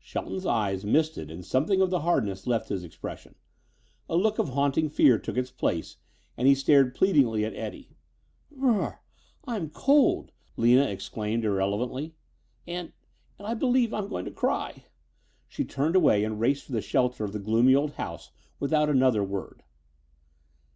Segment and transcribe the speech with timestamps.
[0.00, 3.36] Shelton's eyes misted and something of the hardness left his expression.
[4.08, 5.96] A look of haunting fear took its place
[6.36, 7.94] and he stared pleadingly at Eddie.
[8.50, 9.00] "Br r!
[9.46, 12.16] I'm cold!" Lina exclaimed irrelevantly.
[12.66, 12.92] "And
[13.38, 14.86] and I believe I'm going to cry."
[15.46, 19.22] She turned away and raced for the shelter of the gloomy old house without another
[19.22, 19.62] word.